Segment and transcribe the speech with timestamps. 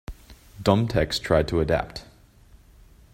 [0.63, 2.05] Domtex tried to adapt.